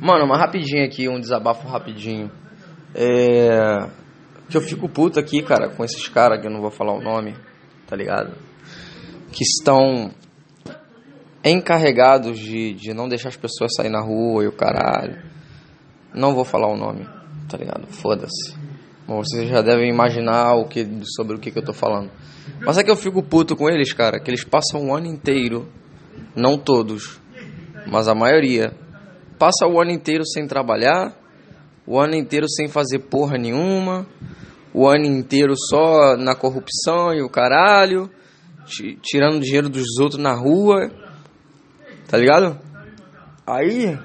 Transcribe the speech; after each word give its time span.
Mano, 0.00 0.26
mas 0.26 0.38
rapidinho 0.38 0.84
aqui, 0.84 1.08
um 1.08 1.18
desabafo 1.18 1.66
rapidinho. 1.66 2.30
É. 2.94 3.88
Que 4.48 4.56
eu 4.56 4.60
fico 4.60 4.88
puto 4.88 5.18
aqui, 5.18 5.42
cara, 5.42 5.68
com 5.68 5.84
esses 5.84 6.08
caras 6.08 6.40
que 6.40 6.46
eu 6.46 6.50
não 6.50 6.60
vou 6.60 6.70
falar 6.70 6.92
o 6.92 7.00
nome, 7.00 7.34
tá 7.86 7.96
ligado? 7.96 8.36
Que 9.32 9.42
estão 9.42 10.10
encarregados 11.44 12.38
de, 12.38 12.74
de 12.74 12.92
não 12.92 13.08
deixar 13.08 13.28
as 13.28 13.36
pessoas 13.36 13.72
sair 13.74 13.88
na 13.88 14.00
rua 14.00 14.44
e 14.44 14.48
o 14.48 14.52
caralho. 14.52 15.22
Não 16.14 16.34
vou 16.34 16.44
falar 16.44 16.68
o 16.68 16.76
nome, 16.76 17.06
tá 17.48 17.56
ligado? 17.56 17.86
Foda-se. 17.88 18.56
Bom, 19.06 19.22
vocês 19.22 19.48
já 19.48 19.62
devem 19.62 19.88
imaginar 19.88 20.54
o 20.54 20.66
que, 20.66 20.86
sobre 21.16 21.36
o 21.36 21.38
que, 21.38 21.50
que 21.50 21.58
eu 21.58 21.64
tô 21.64 21.72
falando. 21.72 22.10
Mas 22.60 22.78
é 22.78 22.84
que 22.84 22.90
eu 22.90 22.96
fico 22.96 23.22
puto 23.22 23.56
com 23.56 23.68
eles, 23.68 23.92
cara, 23.92 24.20
que 24.20 24.30
eles 24.30 24.44
passam 24.44 24.88
o 24.88 24.94
ano 24.94 25.06
inteiro, 25.06 25.68
não 26.34 26.58
todos, 26.58 27.20
mas 27.86 28.08
a 28.08 28.14
maioria, 28.14 28.72
passa 29.38 29.66
o 29.66 29.80
ano 29.80 29.90
inteiro 29.90 30.24
sem 30.26 30.46
trabalhar, 30.46 31.14
o 31.86 31.98
ano 31.98 32.14
inteiro 32.14 32.48
sem 32.48 32.68
fazer 32.68 33.00
porra 33.00 33.38
nenhuma, 33.38 34.06
o 34.74 34.86
ano 34.88 35.06
inteiro 35.06 35.54
só 35.56 36.16
na 36.16 36.34
corrupção 36.34 37.14
e 37.14 37.22
o 37.22 37.28
caralho, 37.28 38.10
tirando 39.02 39.40
dinheiro 39.40 39.68
dos 39.68 39.98
outros 40.00 40.20
na 40.20 40.34
rua, 40.34 40.90
tá 42.08 42.18
ligado? 42.18 42.58
Aí. 43.46 43.98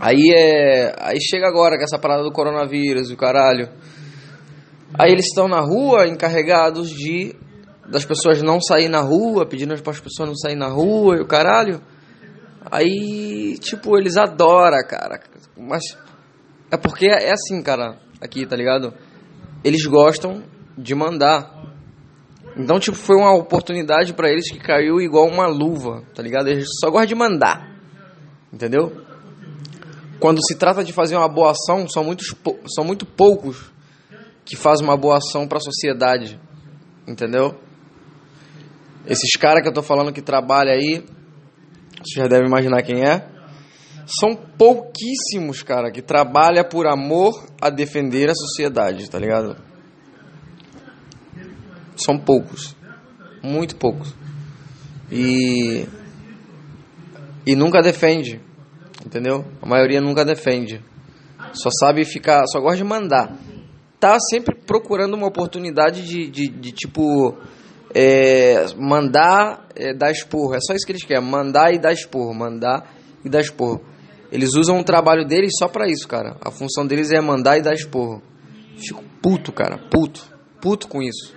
Aí 0.00 0.32
é. 0.34 0.94
Aí 0.98 1.18
chega 1.20 1.46
agora 1.46 1.76
com 1.76 1.84
essa 1.84 1.98
parada 1.98 2.22
do 2.22 2.32
coronavírus 2.32 3.10
e 3.10 3.14
o 3.14 3.16
caralho. 3.16 3.68
Aí 4.98 5.12
eles 5.12 5.26
estão 5.26 5.48
na 5.48 5.60
rua 5.60 6.06
encarregados 6.06 6.90
de 6.90 7.34
das 7.88 8.04
pessoas 8.04 8.42
não 8.42 8.60
sair 8.60 8.88
na 8.88 9.00
rua, 9.00 9.46
pedindo 9.46 9.74
para 9.82 9.92
as 9.92 10.00
pessoas 10.00 10.28
não 10.28 10.36
sair 10.36 10.56
na 10.56 10.68
rua 10.68 11.16
e 11.16 11.20
o 11.20 11.26
caralho. 11.26 11.80
Aí, 12.70 13.58
tipo, 13.58 13.96
eles 13.98 14.16
adoram, 14.16 14.78
cara. 14.88 15.20
Mas 15.56 15.82
é 16.70 16.76
porque 16.76 17.06
é 17.06 17.32
assim, 17.32 17.62
cara, 17.62 17.98
aqui, 18.20 18.46
tá 18.46 18.56
ligado? 18.56 18.92
Eles 19.62 19.84
gostam 19.86 20.42
de 20.76 20.94
mandar. 20.94 21.64
Então, 22.56 22.78
tipo, 22.78 22.96
foi 22.96 23.16
uma 23.16 23.34
oportunidade 23.34 24.12
para 24.14 24.30
eles 24.30 24.50
que 24.50 24.58
caiu 24.58 25.00
igual 25.00 25.26
uma 25.26 25.46
luva, 25.46 26.02
tá 26.14 26.22
ligado? 26.22 26.48
Eles 26.48 26.66
só 26.80 26.90
gostam 26.90 27.06
de 27.06 27.14
mandar. 27.14 27.74
Entendeu? 28.52 29.04
Quando 30.20 30.40
se 30.46 30.56
trata 30.56 30.84
de 30.84 30.92
fazer 30.92 31.16
uma 31.16 31.28
boa 31.28 31.50
ação, 31.50 31.88
são, 31.88 32.04
muitos, 32.04 32.34
são 32.74 32.84
muito 32.84 33.04
poucos 33.04 33.72
que 34.44 34.56
fazem 34.56 34.84
uma 34.84 34.96
boa 34.96 35.18
ação 35.18 35.46
para 35.46 35.58
a 35.58 35.60
sociedade. 35.60 36.40
Entendeu? 37.06 37.58
Esses 39.06 39.32
caras 39.32 39.62
que 39.62 39.68
eu 39.68 39.72
tô 39.72 39.82
falando 39.82 40.12
que 40.12 40.22
trabalham 40.22 40.72
aí, 40.72 41.04
você 42.04 42.20
já 42.20 42.26
deve 42.26 42.46
imaginar 42.46 42.82
quem 42.82 43.02
é. 43.02 43.26
São 44.06 44.34
pouquíssimos, 44.34 45.62
cara, 45.62 45.90
que 45.90 46.02
trabalham 46.02 46.64
por 46.64 46.86
amor 46.86 47.32
a 47.60 47.70
defender 47.70 48.28
a 48.28 48.34
sociedade, 48.34 49.08
tá 49.08 49.18
ligado? 49.18 49.56
São 51.96 52.18
poucos. 52.18 52.76
Muito 53.42 53.76
poucos. 53.76 54.14
E. 55.10 55.86
E 57.46 57.54
nunca 57.54 57.80
defende. 57.80 58.40
Entendeu? 59.04 59.44
A 59.62 59.66
maioria 59.66 60.00
nunca 60.00 60.24
defende. 60.24 60.82
Só 61.52 61.70
sabe 61.70 62.04
ficar. 62.04 62.44
Só 62.46 62.60
gosta 62.60 62.76
de 62.76 62.84
mandar. 62.84 63.36
Tá 63.98 64.18
sempre 64.18 64.54
procurando 64.66 65.14
uma 65.14 65.26
oportunidade 65.26 66.02
de, 66.06 66.28
de, 66.28 66.48
de 66.48 66.72
tipo 66.72 67.38
é, 67.94 68.66
mandar, 68.76 69.68
é, 69.76 69.94
dar 69.94 70.10
esporro. 70.10 70.54
É 70.54 70.58
só 70.60 70.74
isso 70.74 70.84
que 70.84 70.92
eles 70.92 71.04
querem, 71.04 71.24
mandar 71.24 71.72
e 71.72 71.78
dar 71.78 71.92
esporro, 71.92 72.34
mandar 72.34 72.92
e 73.24 73.28
dar 73.28 73.40
esporro. 73.40 73.80
Eles 74.32 74.54
usam 74.54 74.80
o 74.80 74.84
trabalho 74.84 75.24
deles 75.24 75.52
só 75.56 75.68
pra 75.68 75.88
isso, 75.88 76.08
cara. 76.08 76.36
A 76.40 76.50
função 76.50 76.84
deles 76.86 77.12
é 77.12 77.20
mandar 77.20 77.56
e 77.56 77.62
dar 77.62 77.72
esporro. 77.72 78.20
Fico 78.76 79.04
puto, 79.22 79.52
cara, 79.52 79.78
puto. 79.78 80.34
Puto 80.60 80.88
com 80.88 81.00
isso. 81.00 81.32